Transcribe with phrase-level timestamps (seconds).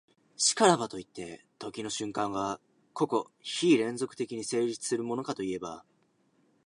[0.55, 2.59] 然らばといって、時の瞬間が
[2.93, 5.85] 個々非連続的に成立するものかといえば、